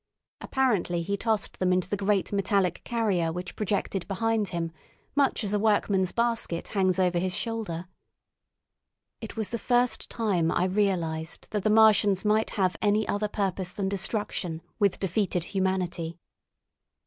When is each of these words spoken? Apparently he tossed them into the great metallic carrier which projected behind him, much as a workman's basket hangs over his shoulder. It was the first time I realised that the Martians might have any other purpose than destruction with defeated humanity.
Apparently 0.39 1.03
he 1.03 1.15
tossed 1.15 1.59
them 1.59 1.71
into 1.71 1.87
the 1.87 1.95
great 1.95 2.33
metallic 2.33 2.83
carrier 2.83 3.31
which 3.31 3.55
projected 3.55 4.07
behind 4.07 4.47
him, 4.47 4.71
much 5.15 5.43
as 5.43 5.53
a 5.53 5.59
workman's 5.59 6.11
basket 6.11 6.69
hangs 6.69 6.97
over 6.97 7.19
his 7.19 7.35
shoulder. 7.37 7.85
It 9.21 9.37
was 9.37 9.51
the 9.51 9.59
first 9.59 10.09
time 10.09 10.51
I 10.53 10.63
realised 10.65 11.49
that 11.51 11.61
the 11.63 11.69
Martians 11.69 12.25
might 12.25 12.49
have 12.57 12.77
any 12.81 13.07
other 13.07 13.27
purpose 13.27 13.71
than 13.71 13.89
destruction 13.89 14.63
with 14.79 14.97
defeated 14.99 15.43
humanity. 15.43 16.17